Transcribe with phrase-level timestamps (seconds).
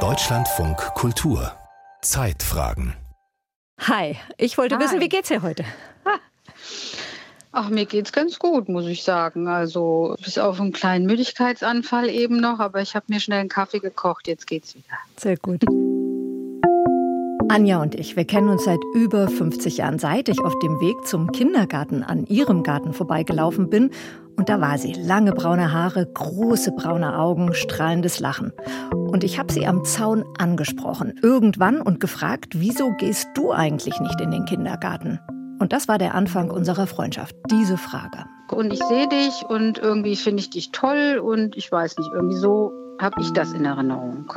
[0.00, 1.50] Deutschlandfunk Kultur
[2.02, 2.92] Zeitfragen
[3.80, 4.84] Hi, ich wollte Hi.
[4.84, 5.64] wissen, wie geht's dir heute?
[7.52, 9.48] Ach, mir geht's ganz gut, muss ich sagen.
[9.48, 13.78] Also bis auf einen kleinen Müdigkeitsanfall eben noch, aber ich habe mir schnell einen Kaffee
[13.78, 14.98] gekocht, jetzt geht's wieder.
[15.16, 15.64] Sehr gut.
[17.48, 21.06] Anja und ich, wir kennen uns seit über 50 Jahren, seit ich auf dem Weg
[21.06, 23.90] zum Kindergarten an ihrem Garten vorbeigelaufen bin.
[24.36, 24.92] Und da war sie.
[24.92, 28.52] Lange braune Haare, große braune Augen, strahlendes Lachen.
[28.92, 34.20] Und ich habe sie am Zaun angesprochen, irgendwann und gefragt, wieso gehst du eigentlich nicht
[34.20, 35.18] in den Kindergarten?
[35.58, 38.26] Und das war der Anfang unserer Freundschaft, diese Frage.
[38.50, 42.36] Und ich sehe dich und irgendwie finde ich dich toll und ich weiß nicht, irgendwie
[42.36, 44.30] so habe ich das in Erinnerung.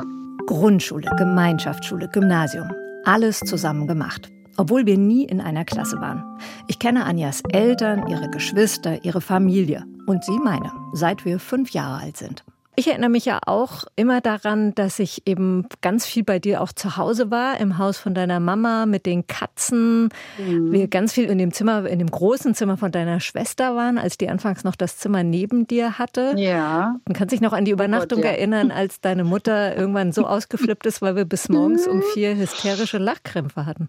[0.46, 2.72] Grundschule, Gemeinschaftsschule, Gymnasium.
[3.04, 4.30] Alles zusammen gemacht.
[4.60, 6.22] Obwohl wir nie in einer Klasse waren.
[6.68, 9.86] Ich kenne Anjas Eltern, ihre Geschwister, ihre Familie.
[10.04, 12.44] Und sie meine, seit wir fünf Jahre alt sind.
[12.76, 16.72] Ich erinnere mich ja auch immer daran, dass ich eben ganz viel bei dir auch
[16.72, 20.10] zu Hause war, im Haus von deiner Mama mit den Katzen.
[20.36, 20.72] Mhm.
[20.72, 24.18] Wir ganz viel in dem Zimmer, in dem großen Zimmer von deiner Schwester waren, als
[24.18, 26.34] die anfangs noch das Zimmer neben dir hatte.
[26.36, 28.28] Ja, Man kann sich noch an die Übernachtung ja.
[28.28, 32.98] erinnern, als deine Mutter irgendwann so ausgeflippt ist, weil wir bis morgens um vier hysterische
[32.98, 33.88] Lachkrämpfe hatten.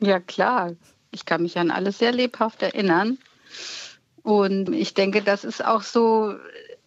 [0.00, 0.72] Ja klar.
[1.10, 3.18] Ich kann mich an alles sehr lebhaft erinnern.
[4.22, 6.34] Und ich denke, das ist auch so,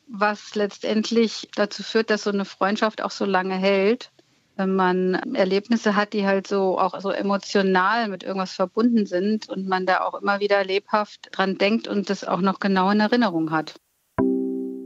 [0.07, 4.11] was letztendlich dazu führt, dass so eine Freundschaft auch so lange hält.
[4.57, 9.67] Wenn man Erlebnisse hat, die halt so auch so emotional mit irgendwas verbunden sind und
[9.67, 13.51] man da auch immer wieder lebhaft dran denkt und das auch noch genau in Erinnerung
[13.51, 13.75] hat.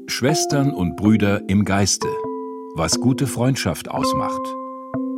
[0.08, 2.08] Schwestern und Brüder im Geiste.
[2.76, 4.42] Was gute Freundschaft ausmacht.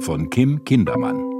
[0.02, 1.31] Von Kim Kindermann.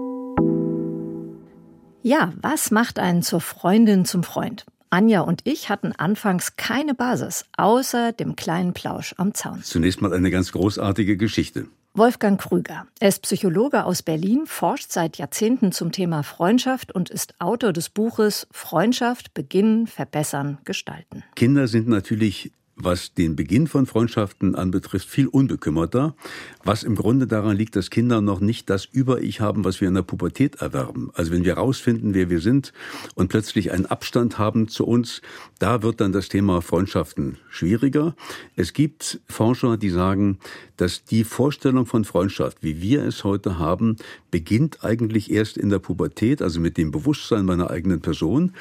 [2.04, 4.66] Ja, was macht einen zur Freundin zum Freund?
[4.90, 9.62] Anja und ich hatten anfangs keine Basis, außer dem kleinen Plausch am Zaun.
[9.62, 11.68] Zunächst mal eine ganz großartige Geschichte.
[11.94, 12.88] Wolfgang Krüger.
[13.00, 17.90] Er ist Psychologe aus Berlin, forscht seit Jahrzehnten zum Thema Freundschaft und ist Autor des
[17.90, 21.24] Buches Freundschaft beginnen, verbessern, gestalten.
[21.36, 22.52] Kinder sind natürlich,
[22.84, 26.16] was den Beginn von Freundschaften anbetrifft, viel unbekümmerter,
[26.64, 29.96] was im Grunde daran liegt, dass Kinder noch nicht das Über-Ich haben, was wir in
[29.96, 31.12] der Pubertät erwerben.
[31.14, 32.74] Also wenn wir herausfinden, wer wir sind
[33.16, 35.22] und plötzlich einen Abstand haben zu uns,
[35.60, 38.16] da wird dann das Thema Freundschaften schwieriger.
[38.56, 40.40] Es gibt Forscher, die sagen,
[40.78, 43.98] dass die Vorstellung von Freundschaft, wie wir es heute haben,
[44.32, 48.54] beginnt eigentlich erst in der Pubertät, also mit dem Bewusstsein meiner eigenen Person.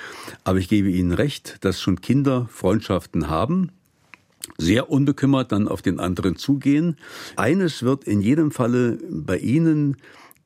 [0.45, 3.71] Aber ich gebe Ihnen recht, dass schon Kinder Freundschaften haben,
[4.59, 6.97] sehr unbekümmert dann auf den anderen zugehen.
[7.37, 9.97] Eines wird in jedem Falle bei Ihnen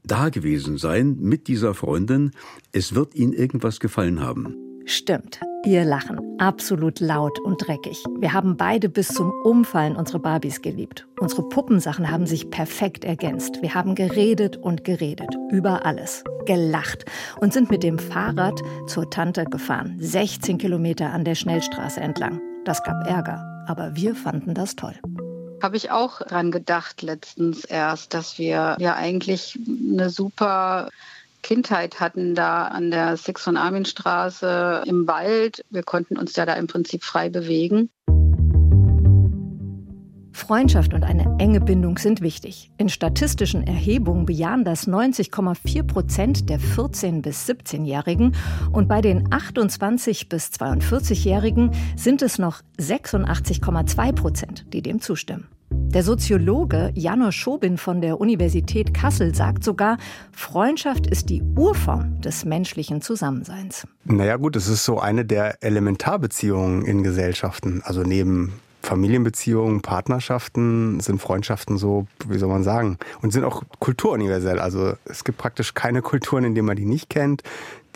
[0.04, 2.32] da gewesen sein mit dieser Freundin.
[2.72, 4.56] Es wird Ihnen irgendwas gefallen haben.
[4.86, 8.04] Stimmt, ihr Lachen, absolut laut und dreckig.
[8.18, 11.06] Wir haben beide bis zum Umfallen unsere Barbies geliebt.
[11.20, 13.62] Unsere Puppensachen haben sich perfekt ergänzt.
[13.62, 17.06] Wir haben geredet und geredet, über alles, gelacht
[17.40, 22.42] und sind mit dem Fahrrad zur Tante gefahren, 16 Kilometer an der Schnellstraße entlang.
[22.66, 24.94] Das gab Ärger, aber wir fanden das toll.
[25.62, 30.90] Habe ich auch dran gedacht letztens erst, dass wir ja eigentlich eine super
[31.42, 35.64] Kindheit hatten da an der Six von Arminstraße im Wald.
[35.70, 37.90] Wir konnten uns ja da im Prinzip frei bewegen.
[40.34, 42.70] Freundschaft und eine enge Bindung sind wichtig.
[42.76, 48.34] In statistischen Erhebungen bejahen das 90,4 Prozent der 14- bis 17-Jährigen
[48.72, 55.46] und bei den 28- bis 42-Jährigen sind es noch 86,2 Prozent, die dem zustimmen.
[55.70, 59.98] Der Soziologe Janusz Schobin von der Universität Kassel sagt sogar,
[60.32, 63.86] Freundschaft ist die Urform des menschlichen Zusammenseins.
[64.04, 67.80] Naja gut, es ist so eine der Elementarbeziehungen in Gesellschaften.
[67.84, 74.58] Also neben Familienbeziehungen, Partnerschaften sind Freundschaften so, wie soll man sagen, und sind auch kulturuniversell.
[74.58, 77.42] Also es gibt praktisch keine Kulturen, in denen man die nicht kennt.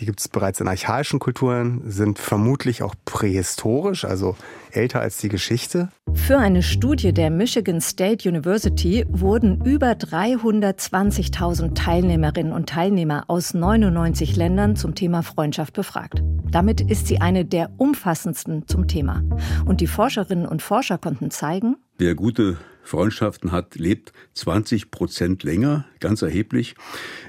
[0.00, 4.36] Die gibt es bereits in archaischen Kulturen, sind vermutlich auch prähistorisch, also
[4.70, 5.88] älter als die Geschichte.
[6.14, 14.37] Für eine Studie der Michigan State University wurden über 320.000 Teilnehmerinnen und Teilnehmer aus 99
[14.37, 16.23] Ländern zum Thema Freundschaft befragt.
[16.50, 19.23] Damit ist sie eine der umfassendsten zum Thema.
[19.64, 22.58] Und die Forscherinnen und Forscher konnten zeigen, Wer gute
[22.88, 26.75] Freundschaften hat, lebt 20 Prozent länger, ganz erheblich.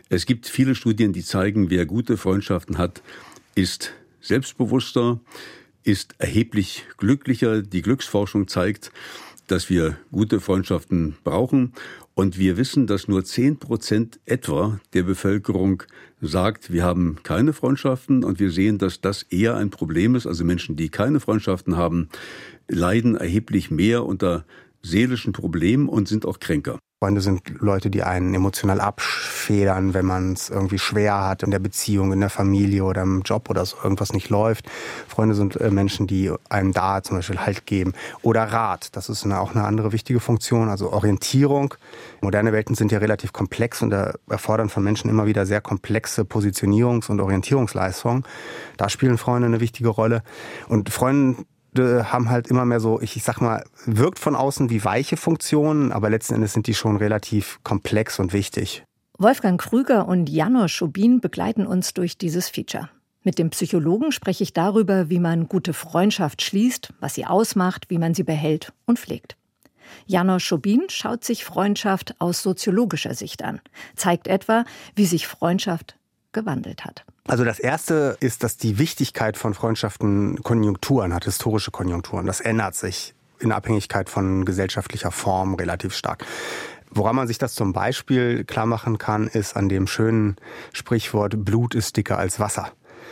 [0.10, 3.04] Es gibt viele Studien, die zeigen, wer gute Freundschaften hat,
[3.56, 5.20] ist selbstbewusster,
[5.84, 7.62] ist erheblich glücklicher.
[7.62, 8.92] Die Glücksforschung zeigt,
[9.48, 11.74] dass wir gute Freundschaften brauchen.
[12.14, 15.84] Und wir wissen, dass nur 10 Prozent etwa der Bevölkerung
[16.22, 18.24] sagt, wir haben keine Freundschaften.
[18.24, 20.28] Und wir sehen, dass das eher ein Problem ist.
[20.28, 22.10] Also Menschen, die keine Freundschaften haben,
[22.68, 24.46] leiden erheblich mehr unter
[24.82, 26.80] seelischen Problemen und sind auch kränker.
[27.02, 31.60] Freunde sind Leute, die einen emotional abfedern, wenn man es irgendwie schwer hat in der
[31.60, 34.70] Beziehung, in der Familie oder im Job oder so irgendwas nicht läuft.
[35.08, 37.94] Freunde sind äh, Menschen, die einem da zum Beispiel Halt geben.
[38.22, 41.74] Oder Rat, das ist eine, auch eine andere wichtige Funktion, also Orientierung.
[42.20, 47.10] Moderne Welten sind ja relativ komplex und erfordern von Menschen immer wieder sehr komplexe Positionierungs-
[47.10, 48.26] und Orientierungsleistungen.
[48.76, 50.22] Da spielen Freunde eine wichtige Rolle.
[50.68, 51.46] Und Freunde
[51.78, 56.10] haben halt immer mehr so, ich, sag mal, wirkt von außen wie weiche Funktionen, aber
[56.10, 58.84] letzten Endes sind die schon relativ komplex und wichtig.
[59.18, 62.90] Wolfgang Krüger und Janusz Schubin begleiten uns durch dieses Feature.
[63.24, 67.98] Mit dem Psychologen spreche ich darüber, wie man gute Freundschaft schließt, was sie ausmacht, wie
[67.98, 69.36] man sie behält und pflegt.
[70.06, 73.60] Janusz Schubin schaut sich Freundschaft aus soziologischer Sicht an,
[73.96, 74.64] zeigt etwa,
[74.96, 75.98] wie sich Freundschaft
[76.32, 77.06] gewandelt hat.
[77.30, 82.26] Also das erste ist, dass die Wichtigkeit von Freundschaften Konjunkturen hat, historische Konjunkturen.
[82.26, 86.26] Das ändert sich in Abhängigkeit von gesellschaftlicher Form relativ stark.
[86.90, 90.38] Woran man sich das zum Beispiel klar machen kann, ist an dem schönen
[90.74, 92.72] Sprichwort Blut ist dicker als Wasser.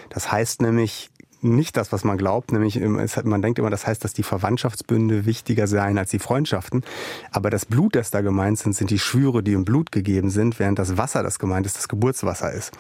[0.09, 1.11] Das heißt nämlich,
[1.41, 5.67] nicht das, was man glaubt, nämlich man denkt immer, das heißt, dass die Verwandtschaftsbünde wichtiger
[5.67, 6.83] seien als die Freundschaften.
[7.31, 10.59] Aber das Blut, das da gemeint sind, sind die Schwüre, die im Blut gegeben sind,
[10.59, 12.71] während das Wasser, das gemeint ist, das Geburtswasser ist.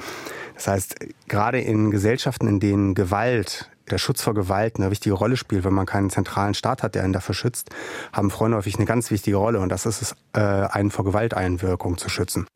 [0.55, 0.95] Das heißt,
[1.27, 5.73] gerade in Gesellschaften, in denen Gewalt, der Schutz vor Gewalt eine wichtige Rolle spielt, wenn
[5.73, 7.69] man keinen zentralen Staat hat, der ihn dafür schützt,
[8.11, 11.97] haben Freunde häufig eine ganz wichtige Rolle und das ist es, äh, einen vor Gewalteinwirkung
[11.97, 12.47] zu schützen.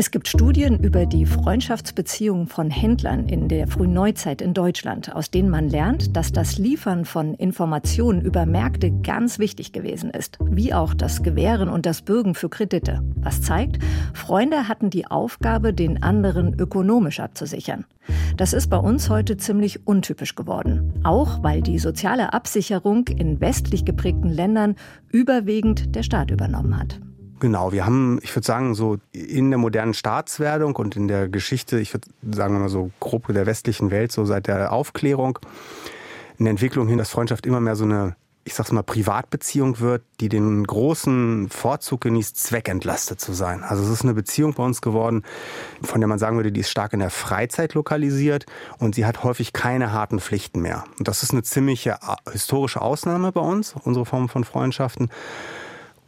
[0.00, 5.32] Es gibt Studien über die Freundschaftsbeziehungen von Händlern in der frühen Neuzeit in Deutschland, aus
[5.32, 10.72] denen man lernt, dass das Liefern von Informationen über Märkte ganz wichtig gewesen ist, wie
[10.72, 13.02] auch das Gewähren und das Bürgen für Kredite.
[13.16, 13.82] Was zeigt,
[14.14, 17.84] Freunde hatten die Aufgabe, den anderen ökonomisch abzusichern.
[18.36, 23.84] Das ist bei uns heute ziemlich untypisch geworden, auch weil die soziale Absicherung in westlich
[23.84, 24.76] geprägten Ländern
[25.10, 27.00] überwiegend der Staat übernommen hat.
[27.40, 31.78] Genau, wir haben, ich würde sagen, so in der modernen Staatswerdung und in der Geschichte,
[31.78, 35.38] ich würde sagen mal so grob der westlichen Welt, so seit der Aufklärung,
[36.38, 40.28] eine Entwicklung hin, dass Freundschaft immer mehr so eine, ich sag's mal, Privatbeziehung wird, die
[40.28, 43.62] den großen Vorzug genießt, zweckentlastet zu sein.
[43.62, 45.22] Also es ist eine Beziehung bei uns geworden,
[45.82, 48.46] von der man sagen würde, die ist stark in der Freizeit lokalisiert
[48.78, 50.84] und sie hat häufig keine harten Pflichten mehr.
[50.98, 51.98] Und das ist eine ziemliche
[52.32, 55.10] historische Ausnahme bei uns, unsere Form von Freundschaften.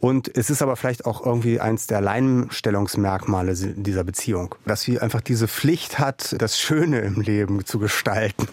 [0.01, 5.21] Und es ist aber vielleicht auch irgendwie eins der Alleinstellungsmerkmale dieser Beziehung, dass sie einfach
[5.21, 8.47] diese Pflicht hat, das Schöne im Leben zu gestalten.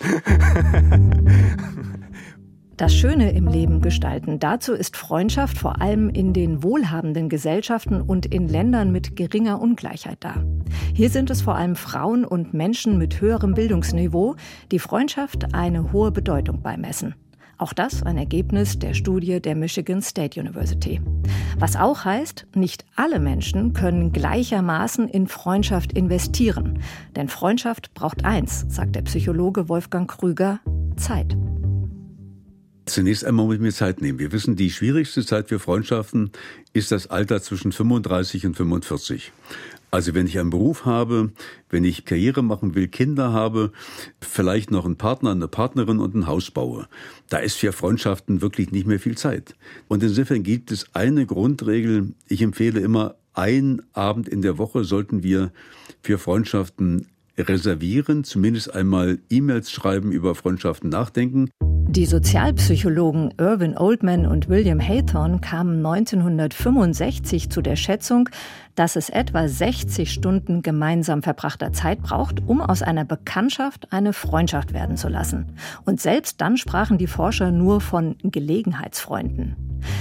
[2.76, 4.38] Das Schöne im Leben gestalten.
[4.38, 10.18] Dazu ist Freundschaft vor allem in den wohlhabenden Gesellschaften und in Ländern mit geringer Ungleichheit
[10.20, 10.36] da.
[10.94, 14.36] Hier sind es vor allem Frauen und Menschen mit höherem Bildungsniveau,
[14.70, 17.16] die Freundschaft eine hohe Bedeutung beimessen.
[17.58, 21.00] Auch das ein Ergebnis der Studie der Michigan State University.
[21.58, 26.78] Was auch heißt, nicht alle Menschen können gleichermaßen in Freundschaft investieren.
[27.16, 30.60] Denn Freundschaft braucht eins, sagt der Psychologe Wolfgang Krüger,
[30.96, 31.36] Zeit.
[32.86, 34.20] Zunächst einmal mit mir Zeit nehmen.
[34.20, 36.30] Wir wissen, die schwierigste Zeit für Freundschaften
[36.72, 39.32] ist das Alter zwischen 35 und 45.
[39.90, 41.32] Also wenn ich einen Beruf habe,
[41.70, 43.72] wenn ich Karriere machen will, Kinder habe,
[44.20, 46.88] vielleicht noch einen Partner, eine Partnerin und ein Haus baue,
[47.30, 49.54] da ist für Freundschaften wirklich nicht mehr viel Zeit.
[49.88, 55.22] Und insofern gibt es eine Grundregel, ich empfehle immer, einen Abend in der Woche sollten
[55.22, 55.52] wir
[56.02, 57.06] für Freundschaften
[57.38, 61.50] reservieren, zumindest einmal E-Mails schreiben, über Freundschaften nachdenken.
[61.90, 68.28] Die Sozialpsychologen Irvin Oldman und William Haythorne kamen 1965 zu der Schätzung,
[68.78, 74.72] dass es etwa 60 Stunden gemeinsam verbrachter Zeit braucht, um aus einer Bekanntschaft eine Freundschaft
[74.72, 75.56] werden zu lassen.
[75.84, 79.56] Und selbst dann sprachen die Forscher nur von Gelegenheitsfreunden.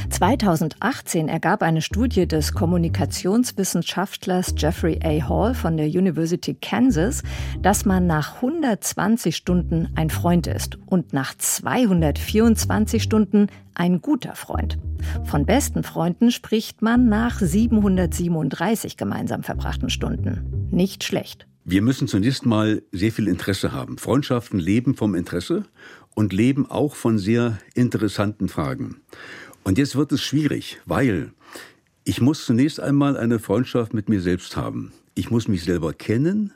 [0.09, 5.29] 2018 ergab eine Studie des Kommunikationswissenschaftlers Jeffrey A.
[5.29, 7.23] Hall von der University Kansas,
[7.61, 14.77] dass man nach 120 Stunden ein Freund ist und nach 224 Stunden ein guter Freund.
[15.23, 20.67] Von besten Freunden spricht man nach 737 gemeinsam verbrachten Stunden.
[20.71, 21.47] Nicht schlecht.
[21.63, 23.97] Wir müssen zunächst mal sehr viel Interesse haben.
[23.97, 25.65] Freundschaften leben vom Interesse
[26.15, 29.01] und leben auch von sehr interessanten Fragen.
[29.63, 31.33] Und jetzt wird es schwierig, weil
[32.03, 34.93] ich muss zunächst einmal eine Freundschaft mit mir selbst haben.
[35.13, 36.53] Ich muss mich selber kennen,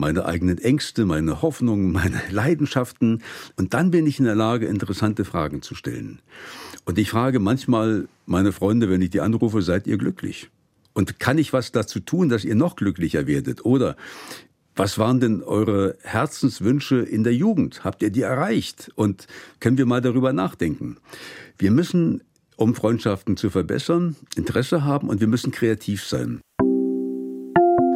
[0.00, 3.22] meine eigenen Ängste, meine Hoffnungen, meine Leidenschaften.
[3.56, 6.20] Und dann bin ich in der Lage, interessante Fragen zu stellen.
[6.84, 10.50] Und ich frage manchmal meine Freunde, wenn ich die anrufe, seid ihr glücklich?
[10.92, 13.64] Und kann ich was dazu tun, dass ihr noch glücklicher werdet?
[13.64, 13.96] Oder
[14.76, 17.84] Was waren denn eure Herzenswünsche in der Jugend?
[17.84, 18.90] Habt ihr die erreicht?
[18.94, 19.26] Und
[19.58, 20.96] können wir mal darüber nachdenken?
[21.58, 22.22] Wir müssen,
[22.56, 26.40] um Freundschaften zu verbessern, Interesse haben und wir müssen kreativ sein.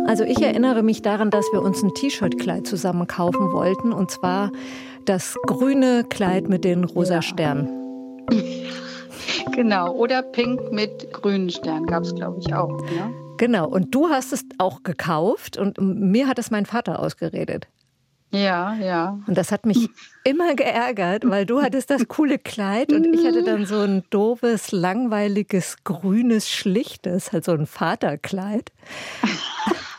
[0.07, 4.53] Also ich erinnere mich daran, dass wir uns ein T-Shirt-Kleid zusammen kaufen wollten und zwar
[5.07, 7.69] das grüne Kleid mit den rosa Sternen.
[9.53, 12.81] Genau, oder pink mit grünen Sternen gab es, glaube ich, auch.
[12.83, 13.15] Ne?
[13.39, 17.67] Genau, und du hast es auch gekauft und mir hat es mein Vater ausgeredet.
[18.31, 19.21] Ja, ja.
[19.27, 19.89] Und das hat mich
[20.25, 24.73] immer geärgert, weil du hattest das coole Kleid und ich hatte dann so ein doofes,
[24.73, 28.73] langweiliges, grünes, schlichtes, halt so ein Vaterkleid.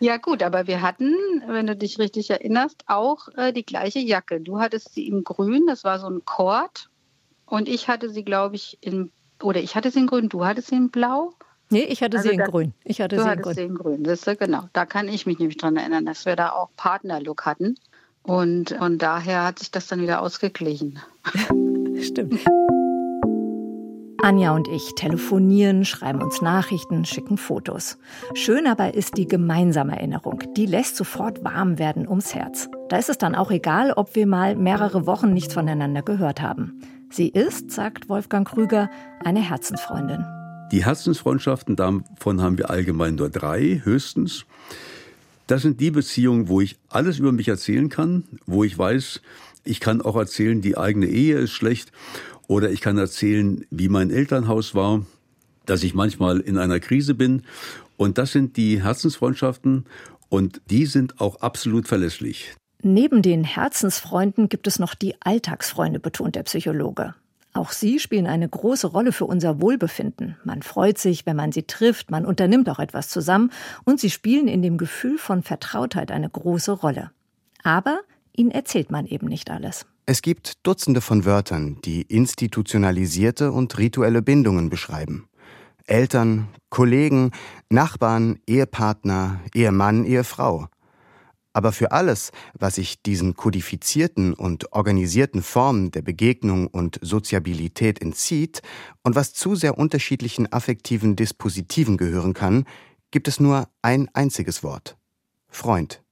[0.00, 1.14] Ja gut, aber wir hatten,
[1.46, 4.40] wenn du dich richtig erinnerst, auch äh, die gleiche Jacke.
[4.40, 6.88] Du hattest sie in grün, das war so ein Kord.
[7.44, 9.10] Und ich hatte sie, glaube ich, in,
[9.42, 11.34] oder ich hatte sie in grün, du hattest sie in blau.
[11.68, 12.72] Nee, ich hatte also sie in das, grün.
[12.84, 13.54] Ich hatte du sie in grün.
[13.54, 14.04] sie in grün.
[14.04, 14.64] Siehst du, genau.
[14.72, 17.76] Da kann ich mich nämlich dran erinnern, dass wir da auch Partnerlook hatten.
[18.22, 20.98] Und von daher hat sich das dann wieder ausgeglichen.
[22.00, 22.40] Stimmt.
[24.22, 27.96] Anja und ich telefonieren, schreiben uns Nachrichten, schicken Fotos.
[28.34, 30.42] Schön aber ist die gemeinsame Erinnerung.
[30.56, 32.68] Die lässt sofort warm werden ums Herz.
[32.90, 36.80] Da ist es dann auch egal, ob wir mal mehrere Wochen nichts voneinander gehört haben.
[37.10, 38.90] Sie ist, sagt Wolfgang Krüger,
[39.24, 40.24] eine Herzensfreundin.
[40.70, 44.44] Die Herzensfreundschaften, davon haben wir allgemein nur drei, höchstens.
[45.46, 49.22] Das sind die Beziehungen, wo ich alles über mich erzählen kann, wo ich weiß,
[49.64, 51.90] ich kann auch erzählen, die eigene Ehe ist schlecht
[52.50, 55.06] oder ich kann erzählen, wie mein Elternhaus war,
[55.66, 57.42] dass ich manchmal in einer Krise bin.
[57.96, 59.86] Und das sind die Herzensfreundschaften
[60.28, 62.52] und die sind auch absolut verlässlich.
[62.82, 67.14] Neben den Herzensfreunden gibt es noch die Alltagsfreunde, betont der Psychologe.
[67.52, 70.36] Auch sie spielen eine große Rolle für unser Wohlbefinden.
[70.42, 73.52] Man freut sich, wenn man sie trifft, man unternimmt auch etwas zusammen
[73.84, 77.12] und sie spielen in dem Gefühl von Vertrautheit eine große Rolle.
[77.62, 78.00] Aber
[78.34, 79.86] ihnen erzählt man eben nicht alles.
[80.10, 85.28] Es gibt Dutzende von Wörtern, die institutionalisierte und rituelle Bindungen beschreiben.
[85.86, 87.30] Eltern, Kollegen,
[87.68, 90.66] Nachbarn, Ehepartner, Ehemann, Ehefrau.
[91.52, 98.62] Aber für alles, was sich diesen kodifizierten und organisierten Formen der Begegnung und Soziabilität entzieht
[99.04, 102.64] und was zu sehr unterschiedlichen affektiven Dispositiven gehören kann,
[103.12, 104.96] gibt es nur ein einziges Wort.
[105.46, 106.02] Freund.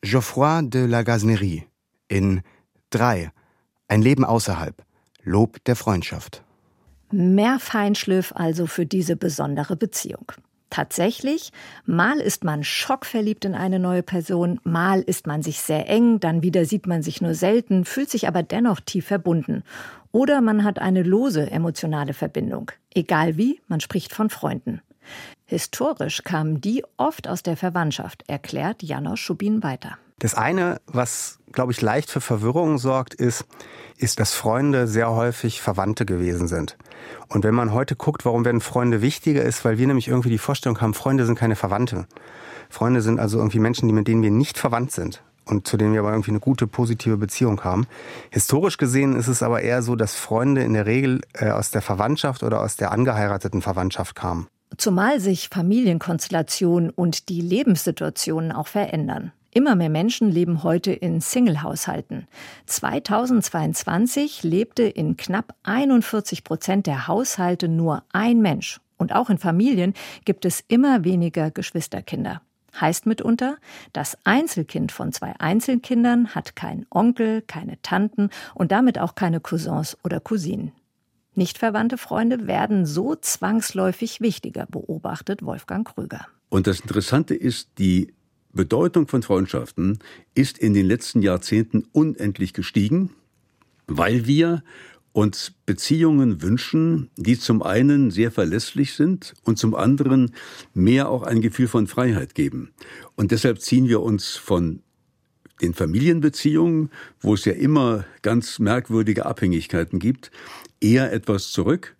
[0.00, 1.66] Geoffroy de la Gasnerie
[2.08, 2.40] in
[2.90, 3.30] 3.
[3.88, 4.82] Ein Leben außerhalb.
[5.22, 6.42] Lob der Freundschaft.
[7.10, 10.32] Mehr Feinschliff also für diese besondere Beziehung.
[10.70, 11.52] Tatsächlich,
[11.84, 16.42] mal ist man schockverliebt in eine neue Person, mal ist man sich sehr eng, dann
[16.42, 19.62] wieder sieht man sich nur selten, fühlt sich aber dennoch tief verbunden.
[20.10, 22.72] Oder man hat eine lose emotionale Verbindung.
[22.94, 24.80] Egal wie, man spricht von Freunden.
[25.44, 29.98] Historisch kamen die oft aus der Verwandtschaft, erklärt Janos Schubin weiter.
[30.18, 33.46] Das eine, was, glaube ich, leicht für Verwirrung sorgt, ist,
[33.96, 36.76] ist, dass Freunde sehr häufig Verwandte gewesen sind.
[37.28, 40.38] Und wenn man heute guckt, warum werden Freunde wichtiger, ist, weil wir nämlich irgendwie die
[40.38, 42.06] Vorstellung haben, Freunde sind keine Verwandte.
[42.68, 45.94] Freunde sind also irgendwie Menschen, die mit denen wir nicht verwandt sind und zu denen
[45.94, 47.86] wir aber irgendwie eine gute, positive Beziehung haben.
[48.30, 51.80] Historisch gesehen ist es aber eher so, dass Freunde in der Regel äh, aus der
[51.80, 54.46] Verwandtschaft oder aus der angeheirateten Verwandtschaft kamen.
[54.76, 59.32] Zumal sich Familienkonstellationen und die Lebenssituationen auch verändern.
[59.56, 62.28] Immer mehr Menschen leben heute in Single-Haushalten.
[62.66, 68.82] 2022 lebte in knapp 41 Prozent der Haushalte nur ein Mensch.
[68.98, 69.94] Und auch in Familien
[70.26, 72.42] gibt es immer weniger Geschwisterkinder.
[72.78, 73.56] Heißt mitunter,
[73.94, 79.96] das Einzelkind von zwei Einzelkindern hat keinen Onkel, keine Tanten und damit auch keine Cousins
[80.04, 80.72] oder Cousinen.
[81.34, 86.26] Nicht verwandte Freunde werden so zwangsläufig wichtiger, beobachtet Wolfgang Krüger.
[86.50, 88.12] Und das Interessante ist, die
[88.56, 90.00] Bedeutung von Freundschaften
[90.34, 93.10] ist in den letzten Jahrzehnten unendlich gestiegen,
[93.86, 94.64] weil wir
[95.12, 100.32] uns Beziehungen wünschen, die zum einen sehr verlässlich sind und zum anderen
[100.74, 102.72] mehr auch ein Gefühl von Freiheit geben.
[103.14, 104.82] Und deshalb ziehen wir uns von
[105.62, 110.30] den Familienbeziehungen, wo es ja immer ganz merkwürdige Abhängigkeiten gibt,
[110.80, 111.96] eher etwas zurück.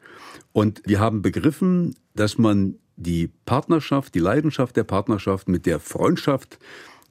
[0.53, 6.59] Und wir haben begriffen, dass man die Partnerschaft, die Leidenschaft der Partnerschaft mit der Freundschaft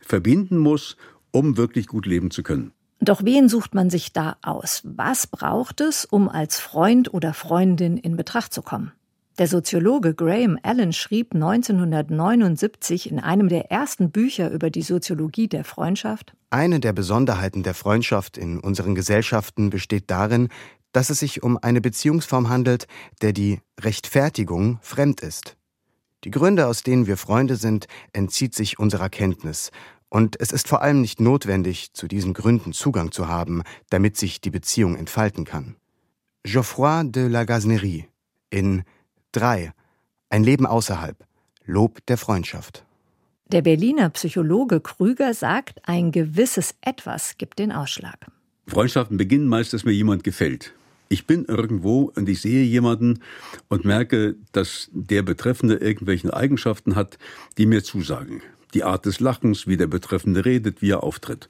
[0.02, 0.98] verbinden muss,
[1.32, 2.72] um wirklich gut leben zu können.
[3.00, 4.82] Doch wen sucht man sich da aus?
[4.84, 8.92] Was braucht es, um als Freund oder Freundin in Betracht zu kommen?
[9.38, 15.66] Der Soziologe Graham Allen schrieb 1979 in einem der ersten Bücher über die Soziologie der
[15.66, 20.48] Freundschaft Eine der Besonderheiten der Freundschaft in unseren Gesellschaften besteht darin,
[20.94, 22.88] dass es sich um eine Beziehungsform handelt,
[23.22, 25.58] der die Rechtfertigung fremd ist.
[26.26, 29.72] Die Gründe, aus denen wir Freunde sind, entzieht sich unserer Kenntnis.
[30.10, 34.42] Und es ist vor allem nicht notwendig, zu diesen Gründen Zugang zu haben, damit sich
[34.42, 35.76] die Beziehung entfalten kann.
[36.44, 38.08] Geoffroy de la Gasnerie
[38.50, 38.84] in
[39.34, 39.72] 3.
[40.30, 41.16] Ein Leben außerhalb.
[41.66, 42.86] Lob der Freundschaft.
[43.52, 48.32] Der Berliner Psychologe Krüger sagt, ein gewisses Etwas gibt den Ausschlag.
[48.68, 50.74] Freundschaften beginnen meist, dass mir jemand gefällt.
[51.10, 53.20] Ich bin irgendwo und ich sehe jemanden
[53.68, 57.18] und merke, dass der Betreffende irgendwelche Eigenschaften hat,
[57.58, 58.42] die mir zusagen.
[58.74, 61.50] Die Art des Lachens, wie der Betreffende redet, wie er auftritt.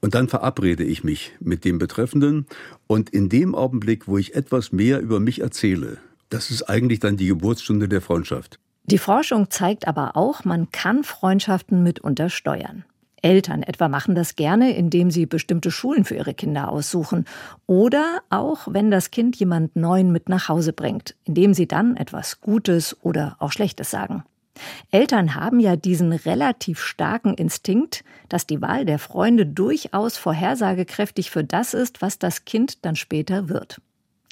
[0.00, 2.46] Und dann verabrede ich mich mit dem Betreffenden
[2.86, 7.16] und in dem Augenblick, wo ich etwas mehr über mich erzähle, das ist eigentlich dann
[7.16, 8.58] die Geburtsstunde der Freundschaft.
[8.84, 12.84] Die Forschung zeigt aber auch, man kann Freundschaften mitunter steuern.
[13.22, 17.24] Eltern etwa machen das gerne, indem sie bestimmte Schulen für ihre Kinder aussuchen.
[17.66, 22.40] Oder auch, wenn das Kind jemand Neuen mit nach Hause bringt, indem sie dann etwas
[22.40, 24.24] Gutes oder auch Schlechtes sagen.
[24.90, 31.44] Eltern haben ja diesen relativ starken Instinkt, dass die Wahl der Freunde durchaus vorhersagekräftig für
[31.44, 33.80] das ist, was das Kind dann später wird.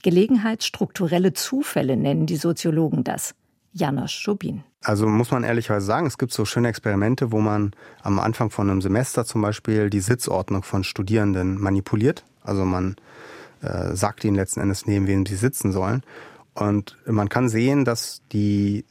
[0.03, 3.35] Gelegenheitsstrukturelle Zufälle nennen die Soziologen das.
[3.73, 4.65] Janos Schubin.
[4.83, 7.73] Also muss man ehrlicherweise sagen, es gibt so schöne Experimente, wo man
[8.03, 12.25] am Anfang von einem Semester zum Beispiel die Sitzordnung von Studierenden manipuliert.
[12.43, 12.97] Also man
[13.61, 16.03] äh, sagt ihnen letzten Endes, neben wem sie sitzen sollen.
[16.55, 18.85] Und man kann sehen, dass die,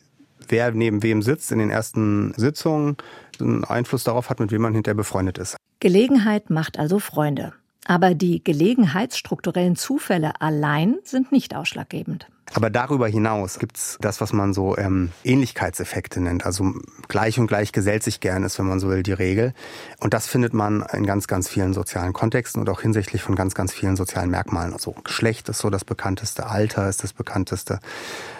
[0.48, 2.98] wer neben wem sitzt in den ersten Sitzungen,
[3.40, 5.58] einen Einfluss darauf hat, mit wem man hinterher befreundet ist.
[5.80, 7.54] Gelegenheit macht also Freunde.
[7.86, 12.28] Aber die gelegenheitsstrukturellen Zufälle allein sind nicht ausschlaggebend.
[12.54, 16.46] Aber darüber hinaus gibt's das, was man so ähm, Ähnlichkeitseffekte nennt.
[16.46, 16.74] Also
[17.08, 19.54] gleich und gleich gesellt sich gern ist, wenn man so will, die Regel.
[20.00, 23.54] Und das findet man in ganz, ganz vielen sozialen Kontexten und auch hinsichtlich von ganz,
[23.54, 24.74] ganz vielen sozialen Merkmalen.
[24.74, 27.80] Also Geschlecht ist so das bekannteste, Alter ist das bekannteste.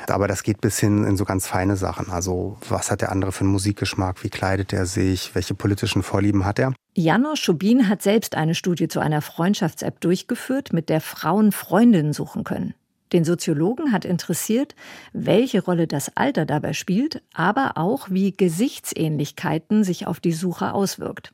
[0.08, 2.10] Aber das geht bis hin in so ganz feine Sachen.
[2.10, 6.46] Also was hat der andere für einen Musikgeschmack, wie kleidet er sich, welche politischen Vorlieben
[6.46, 6.74] hat er.
[6.96, 12.44] Janos Schubin hat selbst eine Studie zu einer Freundschafts-App durchgeführt, mit der Frauen Freundinnen suchen
[12.44, 12.74] können.
[13.14, 14.76] Den Soziologen hat interessiert,
[15.14, 21.34] welche Rolle das Alter dabei spielt, aber auch wie Gesichtsähnlichkeiten sich auf die Suche auswirkt.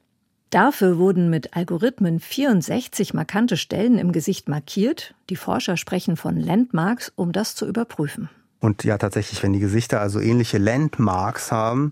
[0.52, 5.16] Dafür wurden mit Algorithmen 64 markante Stellen im Gesicht markiert.
[5.32, 8.30] Die Forscher sprechen von Landmarks, um das zu überprüfen.
[8.60, 11.90] Und ja, tatsächlich, wenn die Gesichter also ähnliche Landmarks haben,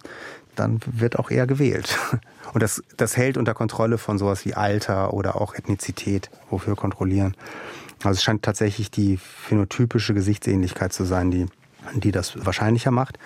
[0.55, 1.97] dann wird auch eher gewählt.
[2.53, 7.36] Und das, das hält unter Kontrolle von sowas wie Alter oder auch Ethnizität, wofür kontrollieren.
[8.03, 11.45] Also es scheint tatsächlich die phänotypische Gesichtsähnlichkeit zu sein, die,
[11.93, 13.17] die das wahrscheinlicher macht.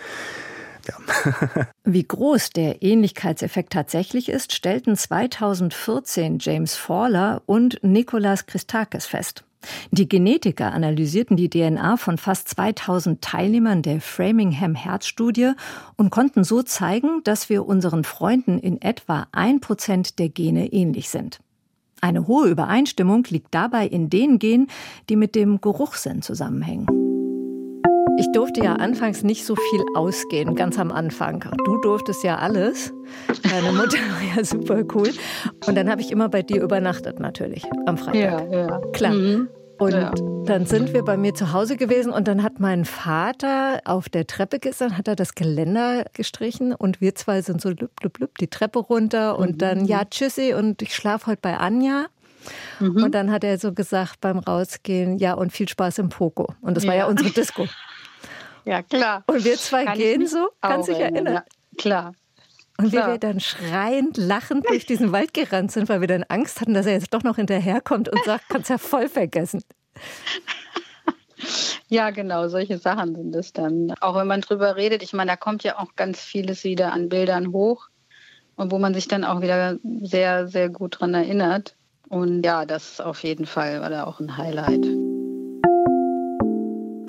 [0.87, 1.67] Ja.
[1.83, 9.43] Wie groß der Ähnlichkeitseffekt tatsächlich ist, stellten 2014 James Fowler und Nicolas Christakis fest.
[9.89, 15.53] Die Genetiker analysierten die DNA von fast 2000 Teilnehmern der Framingham Herzstudie
[15.95, 21.09] und konnten so zeigen, dass wir unseren Freunden in etwa ein Prozent der Gene ähnlich
[21.09, 21.39] sind.
[22.05, 24.67] Eine hohe Übereinstimmung liegt dabei in den Genen,
[25.09, 26.85] die mit dem Geruchssinn zusammenhängen.
[28.19, 31.43] Ich durfte ja anfangs nicht so viel ausgehen, ganz am Anfang.
[31.65, 32.93] Du durftest ja alles.
[33.49, 35.09] Deine Mutter war ja super cool.
[35.65, 38.51] Und dann habe ich immer bei dir übernachtet, natürlich, am Freitag.
[38.51, 38.81] Ja, ja.
[38.93, 39.13] Klar.
[39.13, 39.49] Mhm.
[39.77, 40.11] Und ja.
[40.45, 44.25] dann sind wir bei mir zu Hause gewesen und dann hat mein Vater auf der
[44.25, 48.37] Treppe gestern, hat er das Geländer gestrichen und wir zwei sind so lüpp, lüpp, lüpp,
[48.37, 49.57] die Treppe runter und mhm.
[49.57, 52.05] dann, ja, tschüssi und ich schlafe heute bei Anja.
[52.79, 53.03] Mhm.
[53.03, 56.53] Und dann hat er so gesagt beim Rausgehen, ja, und viel Spaß im Poko.
[56.61, 56.89] Und das ja.
[56.89, 57.67] war ja unsere Disco.
[58.67, 59.23] Ja, klar.
[59.27, 61.35] Und wir zwei Kann gehen so, kannst dich erinnern?
[61.35, 61.43] Ja,
[61.77, 62.13] klar.
[62.77, 63.07] Und Klar.
[63.07, 66.73] wie wir dann schreiend, lachend durch diesen Wald gerannt sind, weil wir dann Angst hatten,
[66.73, 69.63] dass er jetzt doch noch hinterherkommt und sagt, kannst ja voll vergessen.
[71.87, 73.93] Ja, genau, solche Sachen sind es dann.
[74.01, 77.09] Auch wenn man drüber redet, ich meine, da kommt ja auch ganz vieles wieder an
[77.09, 77.89] Bildern hoch
[78.55, 81.75] und wo man sich dann auch wieder sehr, sehr gut dran erinnert.
[82.09, 84.85] Und ja, das auf jeden Fall war da auch ein Highlight.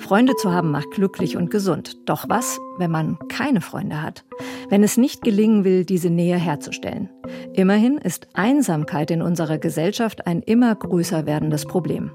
[0.07, 1.97] Freunde zu haben macht glücklich und gesund.
[2.07, 4.23] Doch was, wenn man keine Freunde hat?
[4.69, 7.09] Wenn es nicht gelingen will, diese Nähe herzustellen?
[7.53, 12.11] Immerhin ist Einsamkeit in unserer Gesellschaft ein immer größer werdendes Problem.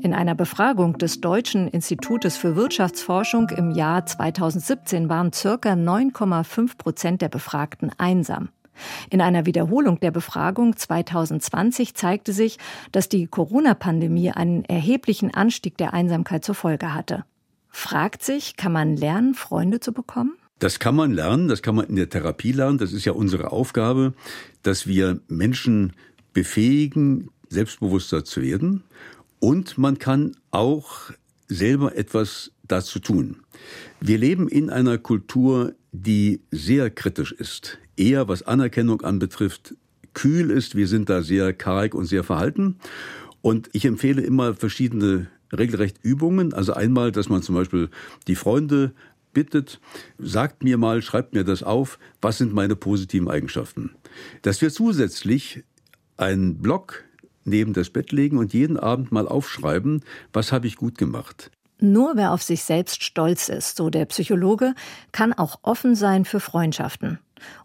[0.00, 7.20] In einer Befragung des Deutschen Institutes für Wirtschaftsforschung im Jahr 2017 waren circa 9,5 Prozent
[7.20, 8.48] der Befragten einsam.
[9.10, 12.56] In einer Wiederholung der Befragung 2020 zeigte sich,
[12.90, 17.24] dass die Corona-Pandemie einen erheblichen Anstieg der Einsamkeit zur Folge hatte
[17.74, 20.36] fragt sich, kann man lernen, Freunde zu bekommen?
[20.60, 22.78] Das kann man lernen, das kann man in der Therapie lernen.
[22.78, 24.14] Das ist ja unsere Aufgabe,
[24.62, 25.92] dass wir Menschen
[26.32, 28.84] befähigen, selbstbewusster zu werden.
[29.40, 31.10] Und man kann auch
[31.48, 33.42] selber etwas dazu tun.
[34.00, 39.74] Wir leben in einer Kultur, die sehr kritisch ist, eher was Anerkennung anbetrifft,
[40.14, 40.76] kühl ist.
[40.76, 42.76] Wir sind da sehr karg und sehr verhalten.
[43.42, 46.52] Und ich empfehle immer verschiedene regelrecht Übungen.
[46.52, 47.90] Also einmal, dass man zum Beispiel
[48.26, 48.92] die Freunde
[49.32, 49.80] bittet,
[50.18, 53.90] sagt mir mal, schreibt mir das auf, was sind meine positiven Eigenschaften.
[54.42, 55.64] Dass wir zusätzlich
[56.16, 57.04] einen Block
[57.44, 61.50] neben das Bett legen und jeden Abend mal aufschreiben, was habe ich gut gemacht.
[61.80, 64.74] Nur wer auf sich selbst stolz ist, so der Psychologe,
[65.12, 67.18] kann auch offen sein für Freundschaften.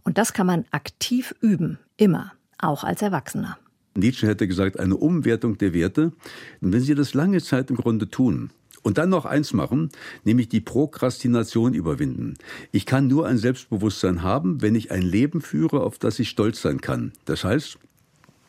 [0.03, 3.57] Und das kann man aktiv üben, immer, auch als Erwachsener.
[3.95, 6.13] Nietzsche hätte gesagt, eine Umwertung der Werte.
[6.61, 9.89] Und wenn Sie das lange Zeit im Grunde tun, und dann noch eins machen,
[10.23, 12.35] nämlich die Prokrastination überwinden.
[12.71, 16.61] Ich kann nur ein Selbstbewusstsein haben, wenn ich ein Leben führe, auf das ich stolz
[16.61, 17.11] sein kann.
[17.25, 17.77] Das heißt,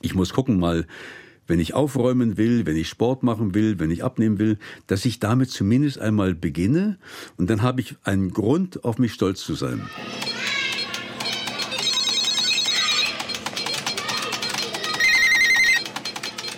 [0.00, 0.86] ich muss gucken mal,
[1.46, 5.18] wenn ich aufräumen will, wenn ich Sport machen will, wenn ich abnehmen will, dass ich
[5.18, 6.96] damit zumindest einmal beginne
[7.36, 9.82] und dann habe ich einen Grund, auf mich stolz zu sein.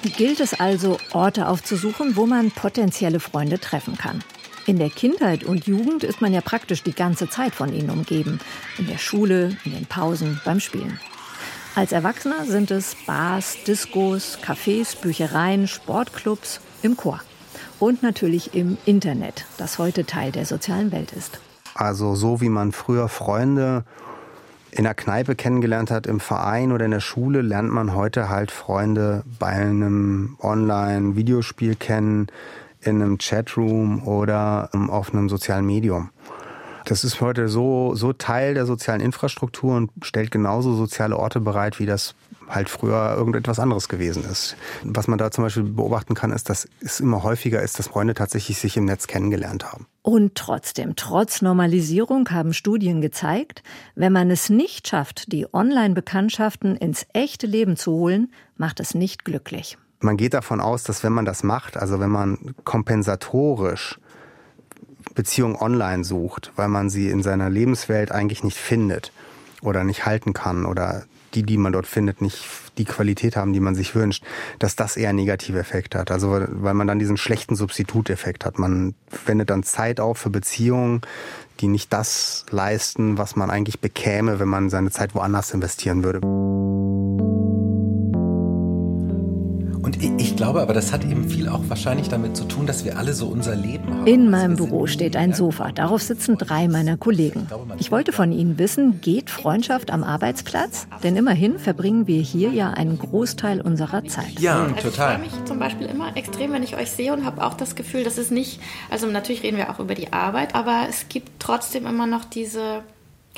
[0.02, 4.24] Gilt es also, Orte aufzusuchen, wo man potenzielle Freunde treffen kann.
[4.66, 8.40] In der Kindheit und Jugend ist man ja praktisch die ganze Zeit von ihnen umgeben.
[8.78, 10.98] In der Schule, in den Pausen, beim Spielen.
[11.74, 17.20] Als Erwachsener sind es Bars, Diskos, Cafés, Büchereien, Sportclubs, im Chor.
[17.78, 21.40] Und natürlich im Internet, das heute Teil der sozialen Welt ist.
[21.74, 23.84] Also so wie man früher Freunde
[24.72, 28.50] in der Kneipe kennengelernt hat, im Verein oder in der Schule, lernt man heute halt
[28.50, 32.28] Freunde bei einem Online-Videospiel kennen,
[32.80, 36.10] in einem Chatroom oder ähm, auf einem sozialen Medium.
[36.84, 41.78] Das ist heute so, so Teil der sozialen Infrastruktur und stellt genauso soziale Orte bereit,
[41.78, 42.16] wie das
[42.48, 44.56] halt früher irgendetwas anderes gewesen ist.
[44.82, 48.14] Was man da zum Beispiel beobachten kann, ist, dass es immer häufiger ist, dass Freunde
[48.14, 49.86] tatsächlich sich im Netz kennengelernt haben.
[50.02, 53.62] Und trotzdem, trotz Normalisierung haben Studien gezeigt,
[53.94, 59.24] wenn man es nicht schafft, die Online-Bekanntschaften ins echte Leben zu holen, macht es nicht
[59.24, 59.78] glücklich.
[60.00, 64.00] Man geht davon aus, dass wenn man das macht, also wenn man kompensatorisch
[65.14, 69.12] Beziehungen online sucht, weil man sie in seiner Lebenswelt eigentlich nicht findet
[69.60, 72.44] oder nicht halten kann oder die, die man dort findet, nicht
[72.78, 74.24] die Qualität haben, die man sich wünscht,
[74.58, 76.10] dass das eher negative Effekte hat.
[76.10, 78.58] Also weil man dann diesen schlechten Substituteffekt hat.
[78.58, 78.94] Man
[79.26, 81.02] wendet dann Zeit auf für Beziehungen,
[81.60, 87.31] die nicht das leisten, was man eigentlich bekäme, wenn man seine Zeit woanders investieren würde.
[89.82, 92.98] Und ich glaube aber, das hat eben viel auch wahrscheinlich damit zu tun, dass wir
[92.98, 94.06] alle so unser Leben haben.
[94.06, 95.72] In meinem Büro steht ein Sofa.
[95.72, 97.48] Darauf sitzen drei meiner Kollegen.
[97.78, 100.86] Ich wollte von ihnen wissen, geht Freundschaft am Arbeitsplatz?
[101.02, 104.38] Denn immerhin verbringen wir hier ja einen Großteil unserer Zeit.
[104.38, 104.90] Ja, also total.
[104.90, 107.74] Ich freue mich zum Beispiel immer extrem, wenn ich euch sehe und habe auch das
[107.74, 111.28] Gefühl, dass es nicht, also natürlich reden wir auch über die Arbeit, aber es gibt
[111.40, 112.82] trotzdem immer noch diese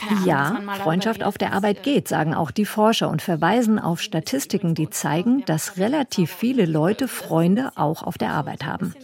[0.03, 4.75] Ahnung, ja, Freundschaft auf der Arbeit geht, sagen auch die Forscher und verweisen auf Statistiken,
[4.75, 8.95] die zeigen, dass relativ viele Leute Freunde auch auf der Arbeit haben.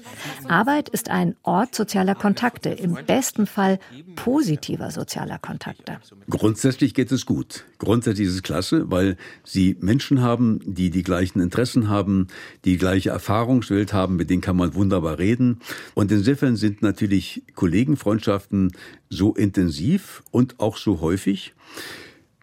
[0.49, 3.79] Arbeit ist ein Ort sozialer Kontakte, im besten Fall
[4.17, 5.99] positiver sozialer Kontakte.
[6.29, 7.65] Grundsätzlich geht es gut.
[7.79, 12.29] Grundsätzlich ist es klasse, weil sie Menschen haben, die die gleichen Interessen haben,
[12.65, 15.61] die gleiche Erfahrungswelt haben, mit denen kann man wunderbar reden.
[15.95, 18.73] Und insofern sind natürlich Kollegenfreundschaften
[19.09, 21.55] so intensiv und auch so häufig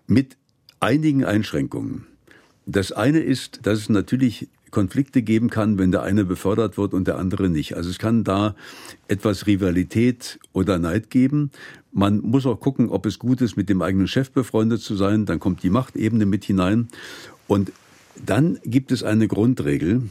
[0.07, 0.37] mit
[0.79, 2.05] einigen Einschränkungen.
[2.65, 7.07] Das eine ist, dass es natürlich Konflikte geben kann, wenn der eine befördert wird und
[7.07, 7.75] der andere nicht.
[7.75, 8.55] Also es kann da
[9.07, 11.51] etwas Rivalität oder Neid geben.
[11.93, 15.25] Man muss auch gucken, ob es gut ist, mit dem eigenen Chef befreundet zu sein.
[15.25, 16.89] Dann kommt die Machtebene mit hinein.
[17.47, 17.71] Und
[18.25, 20.09] dann gibt es eine Grundregel,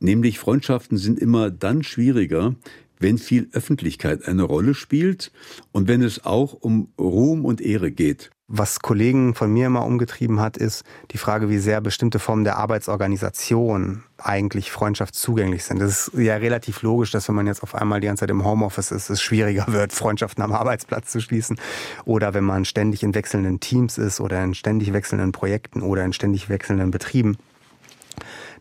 [0.00, 2.54] nämlich Freundschaften sind immer dann schwieriger,
[2.98, 5.32] wenn viel Öffentlichkeit eine Rolle spielt
[5.72, 8.30] und wenn es auch um Ruhm und Ehre geht.
[8.48, 12.58] Was Kollegen von mir immer umgetrieben hat, ist die Frage, wie sehr bestimmte Formen der
[12.58, 15.80] Arbeitsorganisation eigentlich freundschaftszugänglich sind.
[15.80, 18.44] Das ist ja relativ logisch, dass wenn man jetzt auf einmal die ganze Zeit im
[18.44, 21.58] Homeoffice ist, es schwieriger wird, Freundschaften am Arbeitsplatz zu schließen.
[22.04, 26.12] Oder wenn man ständig in wechselnden Teams ist oder in ständig wechselnden Projekten oder in
[26.12, 27.38] ständig wechselnden Betrieben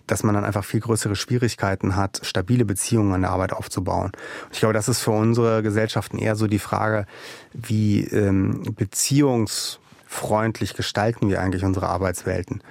[0.08, 4.12] dass man dann einfach viel größere Schwierigkeiten hat, stabile Beziehungen an der Arbeit aufzubauen.
[4.46, 7.06] Und ich glaube, das ist für unsere Gesellschaften eher so die Frage,
[7.54, 12.62] wie ähm, beziehungsfreundlich gestalten wir eigentlich unsere Arbeitswelten.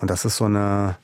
[0.00, 0.96] Und das ist so eine,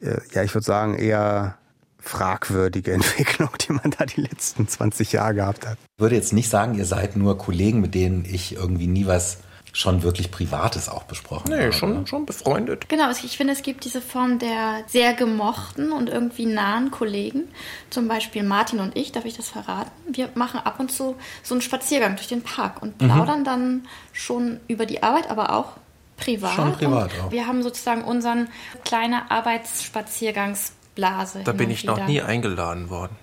[0.00, 1.56] äh, ja, ich würde sagen, eher
[1.98, 5.78] fragwürdige Entwicklung, die man da die letzten 20 Jahre gehabt hat.
[5.96, 9.38] Ich würde jetzt nicht sagen, ihr seid nur Kollegen, mit denen ich irgendwie nie was
[9.72, 12.88] schon wirklich Privates auch besprochen Nee, schon, schon befreundet.
[12.88, 17.48] Genau, also ich finde, es gibt diese Form der sehr gemochten und irgendwie nahen Kollegen.
[17.90, 19.90] Zum Beispiel Martin und ich, darf ich das verraten?
[20.08, 23.44] Wir machen ab und zu so einen Spaziergang durch den Park und plaudern mhm.
[23.44, 25.72] dann schon über die Arbeit, aber auch
[26.16, 26.54] privat.
[26.54, 27.30] Schon privat auch.
[27.30, 28.48] Wir haben sozusagen unseren
[28.84, 31.42] kleine Arbeitsspaziergangsblase.
[31.44, 33.16] Da bin ich noch nie eingeladen worden.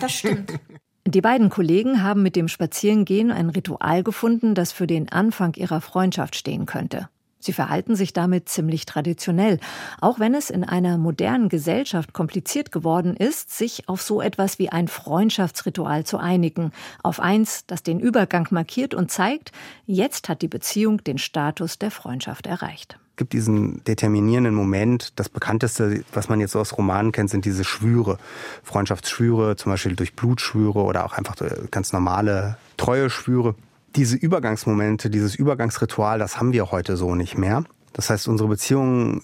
[0.00, 0.58] Das stimmt.
[1.10, 5.80] Die beiden Kollegen haben mit dem Spazierengehen ein Ritual gefunden, das für den Anfang ihrer
[5.80, 7.08] Freundschaft stehen könnte.
[7.38, 9.58] Sie verhalten sich damit ziemlich traditionell,
[10.02, 14.68] auch wenn es in einer modernen Gesellschaft kompliziert geworden ist, sich auf so etwas wie
[14.68, 19.52] ein Freundschaftsritual zu einigen, auf eins, das den Übergang markiert und zeigt,
[19.86, 25.12] jetzt hat die Beziehung den Status der Freundschaft erreicht gibt diesen determinierenden Moment.
[25.16, 28.18] Das bekannteste, was man jetzt so aus Romanen kennt, sind diese Schwüre.
[28.62, 31.36] Freundschaftsschwüre, zum Beispiel durch Blutschwüre oder auch einfach
[31.70, 33.54] ganz normale Treueschwüre.
[33.96, 37.64] Diese Übergangsmomente, dieses Übergangsritual, das haben wir heute so nicht mehr.
[37.92, 39.22] Das heißt, unsere Beziehungen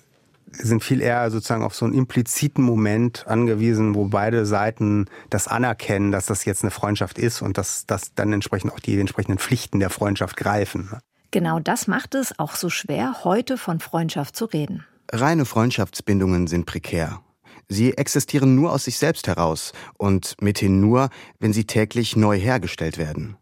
[0.51, 6.13] sind viel eher sozusagen auf so einen impliziten Moment angewiesen, wo beide Seiten das anerkennen,
[6.13, 9.81] dass das jetzt eine Freundschaft ist und dass, dass dann entsprechend auch die entsprechenden Pflichten
[9.81, 10.91] der Freundschaft greifen.
[11.35, 14.85] Genau das macht es auch so schwer, heute von Freundschaft zu reden.
[15.11, 17.23] Reine Freundschaftsbindungen sind prekär.
[17.69, 21.09] Sie existieren nur aus sich selbst heraus und mithin nur,
[21.41, 23.37] wenn sie täglich neu hergestellt werden.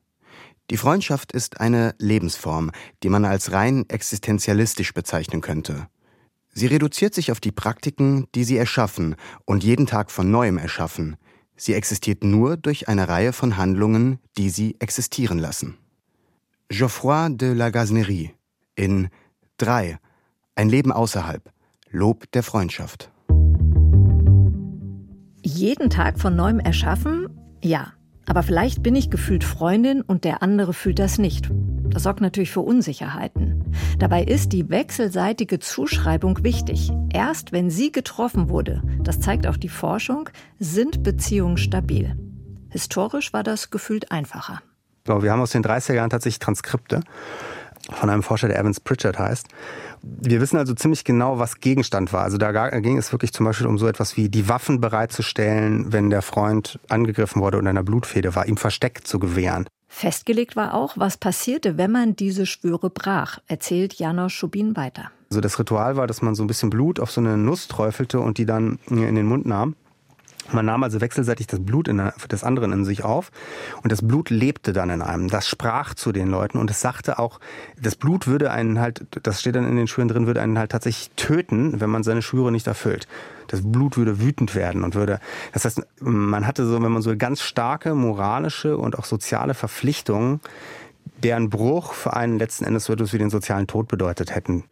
[0.70, 2.70] Die Freundschaft ist eine Lebensform,
[3.02, 5.86] die man als rein existenzialistisch bezeichnen könnte.
[6.48, 11.18] Sie reduziert sich auf die Praktiken, die sie erschaffen und jeden Tag von neuem erschaffen.
[11.56, 15.76] Sie existiert nur durch eine Reihe von Handlungen, die sie existieren lassen.
[16.72, 18.30] Geoffroy de la Gasnerie
[18.76, 19.10] in
[19.58, 19.98] 3.
[20.54, 21.52] Ein Leben außerhalb.
[21.90, 23.10] Lob der Freundschaft.
[25.42, 27.28] Jeden Tag von neuem erschaffen?
[27.62, 27.92] Ja.
[28.24, 31.50] Aber vielleicht bin ich gefühlt Freundin und der andere fühlt das nicht.
[31.90, 33.64] Das sorgt natürlich für Unsicherheiten.
[33.98, 36.90] Dabei ist die wechselseitige Zuschreibung wichtig.
[37.12, 42.16] Erst wenn sie getroffen wurde, das zeigt auch die Forschung, sind Beziehungen stabil.
[42.70, 44.62] Historisch war das gefühlt einfacher.
[45.06, 47.00] So, wir haben aus den 30er Jahren tatsächlich Transkripte
[47.90, 49.48] von einem Forscher, der Evans Pritchard heißt.
[50.02, 52.22] Wir wissen also ziemlich genau, was Gegenstand war.
[52.22, 56.10] Also da ging es wirklich zum Beispiel um so etwas wie die Waffen bereitzustellen, wenn
[56.10, 59.68] der Freund angegriffen wurde und in einer Blutfede war, ihm Versteck zu gewähren.
[59.88, 65.10] Festgelegt war auch, was passierte, wenn man diese Schwüre brach, erzählt Janos Schubin weiter.
[65.30, 68.20] Also das Ritual war, dass man so ein bisschen Blut auf so eine Nuss träufelte
[68.20, 69.76] und die dann in den Mund nahm.
[70.50, 73.30] Man nahm also wechselseitig das Blut in des anderen in sich auf
[73.82, 75.28] und das Blut lebte dann in einem.
[75.28, 77.38] Das sprach zu den Leuten und es sagte auch,
[77.80, 80.72] das Blut würde einen halt, das steht dann in den Schwüren drin, würde einen halt
[80.72, 83.06] tatsächlich töten, wenn man seine Schwüre nicht erfüllt.
[83.48, 85.20] Das Blut würde wütend werden und würde,
[85.52, 90.40] das heißt, man hatte so, wenn man so ganz starke moralische und auch soziale Verpflichtungen,
[91.22, 94.64] deren Bruch für einen letzten Endes so etwas wie den sozialen Tod bedeutet hätten.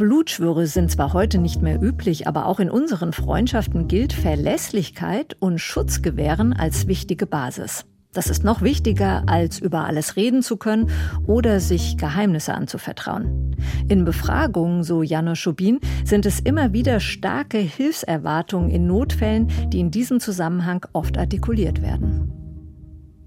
[0.00, 5.58] Blutschwüre sind zwar heute nicht mehr üblich, aber auch in unseren Freundschaften gilt Verlässlichkeit und
[5.58, 7.84] Schutzgewähren als wichtige Basis.
[8.14, 10.90] Das ist noch wichtiger, als über alles reden zu können
[11.26, 13.54] oder sich Geheimnisse anzuvertrauen.
[13.90, 19.90] In Befragungen, so Janne Schubin, sind es immer wieder starke Hilfserwartungen in Notfällen, die in
[19.90, 22.32] diesem Zusammenhang oft artikuliert werden.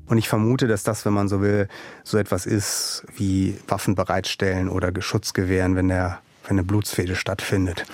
[0.08, 1.68] Und ich vermute, dass das, wenn man so will,
[2.04, 7.86] so etwas ist wie Waffen bereitstellen oder Schutz gewähren, wenn der wenn eine Blutsfehde stattfindet.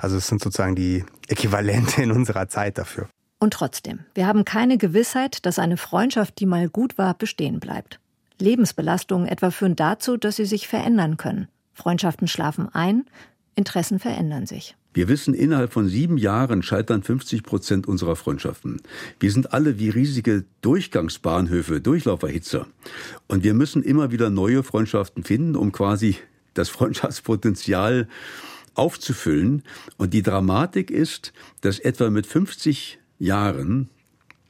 [0.00, 3.08] Also es sind sozusagen die Äquivalente in unserer Zeit dafür.
[3.38, 8.00] Und trotzdem, wir haben keine Gewissheit, dass eine Freundschaft, die mal gut war, bestehen bleibt.
[8.40, 11.48] Lebensbelastungen etwa führen dazu, dass sie sich verändern können.
[11.74, 13.04] Freundschaften schlafen ein,
[13.54, 14.76] Interessen verändern sich.
[14.94, 18.80] Wir wissen, innerhalb von sieben Jahren scheitern 50 Prozent unserer Freundschaften.
[19.20, 22.66] Wir sind alle wie riesige Durchgangsbahnhöfe, Durchlauferhitzer.
[23.28, 26.16] Und wir müssen immer wieder neue Freundschaften finden, um quasi
[26.58, 28.08] das Freundschaftspotenzial
[28.74, 29.62] aufzufüllen.
[29.96, 33.88] Und die Dramatik ist, dass etwa mit 50 Jahren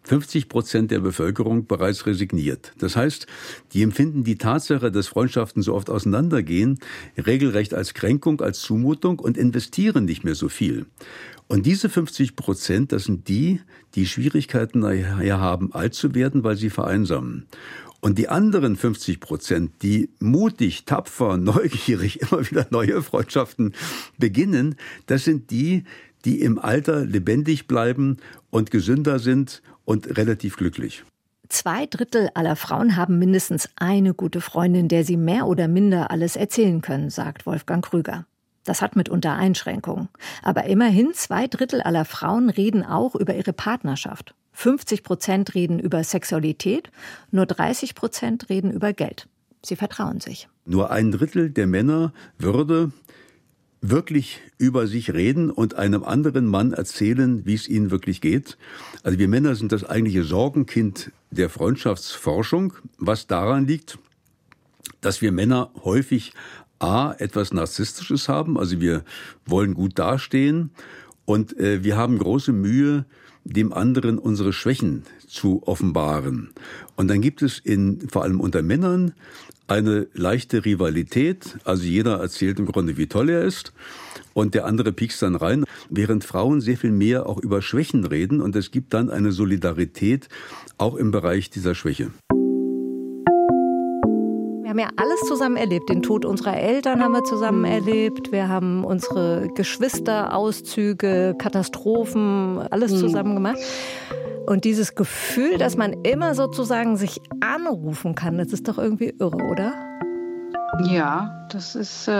[0.09, 2.73] 50 Prozent der Bevölkerung bereits resigniert.
[2.79, 3.27] Das heißt,
[3.73, 6.79] die empfinden die Tatsache, dass Freundschaften so oft auseinandergehen,
[7.19, 10.87] regelrecht als Kränkung, als Zumutung und investieren nicht mehr so viel.
[11.47, 13.61] Und diese 50 Prozent, das sind die,
[13.95, 17.47] die Schwierigkeiten daher haben, alt zu werden, weil sie vereinsamen.
[18.01, 23.75] Und die anderen 50 Prozent, die mutig, tapfer, neugierig immer wieder neue Freundschaften
[24.19, 25.85] beginnen, das sind die,
[26.25, 28.19] die im Alter lebendig bleiben
[28.51, 31.05] und gesünder sind und relativ glücklich.
[31.49, 36.37] Zwei Drittel aller Frauen haben mindestens eine gute Freundin, der sie mehr oder minder alles
[36.37, 38.27] erzählen können, sagt Wolfgang Krüger.
[38.65, 40.11] Das hat mitunter Einschränkungen.
[40.43, 44.35] Aber immerhin zwei Drittel aller Frauen reden auch über ihre Partnerschaft.
[44.53, 46.91] 50 Prozent reden über Sexualität,
[47.31, 49.27] nur 30 Prozent reden über Geld.
[49.65, 50.49] Sie vertrauen sich.
[50.67, 52.93] Nur ein Drittel der Männer würde
[53.81, 58.59] wirklich über sich reden und einem anderen Mann erzählen, wie es ihnen wirklich geht.
[59.03, 63.99] Also wir Männer sind das eigentliche Sorgenkind der Freundschaftsforschung, was daran liegt,
[65.01, 66.33] dass wir Männer häufig
[66.81, 69.05] A, etwas Narzisstisches haben, also wir
[69.47, 70.71] wollen gut dastehen
[71.25, 73.05] und äh, wir haben große Mühe,
[73.45, 76.51] dem anderen unsere Schwächen zu offenbaren.
[76.97, 79.13] Und dann gibt es in, vor allem unter Männern
[79.69, 81.59] eine leichte Rivalität.
[81.65, 83.73] Also jeder erzählt im Grunde, wie toll er ist.
[84.35, 88.41] Und der andere piekst dann rein, während Frauen sehr viel mehr auch über Schwächen reden.
[88.41, 90.29] Und es gibt dann eine Solidarität
[90.79, 92.11] auch im Bereich dieser Schwäche.
[94.63, 95.89] Wir haben ja alles zusammen erlebt.
[95.89, 98.33] Den Tod unserer Eltern haben wir zusammen erlebt.
[98.33, 102.99] Wir haben unsere Geschwisterauszüge, Katastrophen, alles mhm.
[102.99, 103.59] zusammen gemacht.
[104.49, 109.37] Und dieses Gefühl, dass man immer sozusagen sich anrufen kann, das ist doch irgendwie irre,
[109.45, 109.75] oder?
[110.85, 112.13] Ja, das ist, äh,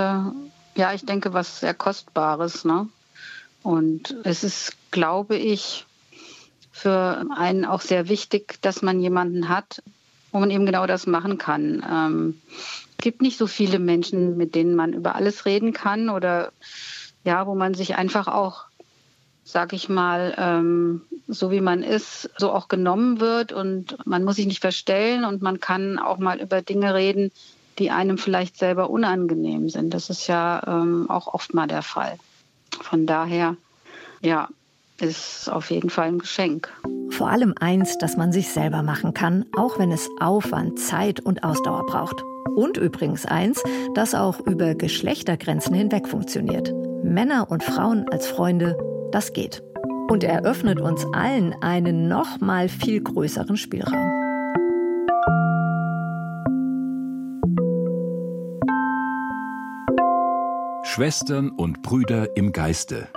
[0.75, 2.67] ja, ich denke, was sehr Kostbares.
[2.67, 2.87] Ne?
[3.63, 5.87] Und es ist, glaube ich,
[6.71, 9.83] für einen auch sehr wichtig, dass man jemanden hat,
[10.31, 11.83] wo man eben genau das machen kann.
[11.91, 12.43] Ähm,
[12.91, 16.53] es gibt nicht so viele Menschen, mit denen man über alles reden kann oder
[17.25, 18.68] ja, wo man sich einfach auch,
[19.51, 24.37] sag ich mal, ähm, so wie man ist, so auch genommen wird und man muss
[24.37, 27.33] sich nicht verstellen und man kann auch mal über Dinge reden,
[27.79, 29.95] die einem vielleicht selber unangenehm sind.
[29.95, 32.19] Das ist ja ähm, auch oft mal der Fall.
[32.83, 33.57] Von daher,
[34.21, 34.49] ja,
[35.01, 36.71] ist auf jeden Fall ein Geschenk.
[37.11, 41.43] Vor allem eins, das man sich selber machen kann, auch wenn es Aufwand, Zeit und
[41.43, 42.23] Ausdauer braucht.
[42.55, 43.63] Und übrigens eins,
[43.95, 46.73] das auch über Geschlechtergrenzen hinweg funktioniert.
[47.03, 48.77] Männer und Frauen als Freunde,
[49.13, 49.63] das geht.
[50.11, 54.15] Und eröffnet uns allen einen noch mal viel größeren Spielraum.
[60.85, 63.09] Schwestern und Brüder im Geiste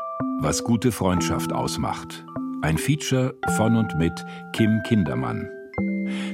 [0.41, 2.25] was gute Freundschaft ausmacht.
[2.63, 5.47] Ein Feature von und mit Kim Kindermann.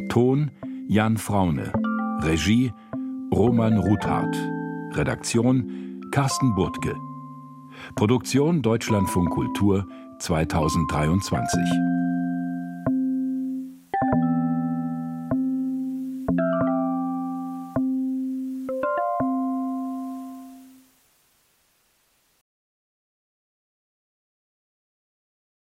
[0.07, 0.49] Ton
[0.87, 1.73] Jan Fraune.
[2.21, 2.71] Regie
[3.33, 4.33] Roman Ruthardt.
[4.93, 6.95] Redaktion Carsten Burtke.
[7.95, 9.85] Produktion Deutschlandfunk Kultur
[10.19, 11.96] 2023.